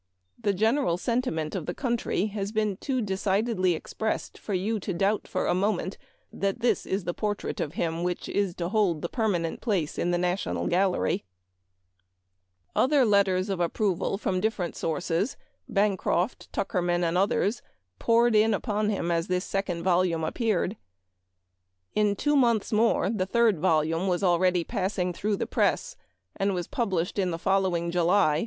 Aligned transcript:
The 0.39 0.51
gen 0.55 0.77
eral 0.77 0.97
sentiment 0.99 1.53
of 1.53 1.67
the 1.67 1.75
country 1.75 2.25
has 2.33 2.51
been 2.51 2.75
too 2.77 3.03
decidedly 3.03 3.75
expressed 3.75 4.35
for 4.35 4.55
you 4.55 4.79
to 4.79 4.95
doubt 4.95 5.27
for 5.27 5.45
a 5.45 5.53
moment 5.53 5.99
that 6.33 6.61
this 6.61 6.87
is 6.87 7.03
the 7.03 7.13
portrait 7.13 7.59
of 7.59 7.73
him 7.73 8.01
which 8.01 8.27
is 8.27 8.55
to 8.55 8.69
hold 8.69 9.05
a 9.05 9.09
permanent 9.09 9.61
place 9.61 9.99
in 9.99 10.09
the 10.09 10.17
national 10.17 10.65
galle: 10.67 11.07
Other 12.75 13.05
letters 13.05 13.47
of 13.47 13.59
approval 13.59 14.17
from 14.17 14.39
different 14.41 14.75
sources, 14.75 15.37
Bancroft, 15.69 16.51
Tuckerman, 16.51 17.03
and 17.03 17.15
others, 17.15 17.61
poured 17.99 18.33
in 18.33 18.55
upon 18.55 18.89
him 18.89 19.11
as 19.11 19.27
this 19.27 19.45
second 19.45 19.83
volume 19.83 20.23
appeared. 20.23 20.77
In 21.93 22.15
two 22.15 22.35
months 22.35 22.73
more 22.73 23.11
the 23.11 23.27
third 23.27 23.59
volume 23.59 24.07
was 24.07 24.23
already 24.23 24.65
:ig 24.67 25.15
through 25.15 25.37
the 25.37 25.45
press, 25.45 25.95
and 26.35 26.55
was 26.55 26.65
published 26.67 27.19
in 27.19 27.29
the 27.29 27.37
following 27.37 27.91
July, 27.91 28.37
(1856.) 28.39 28.39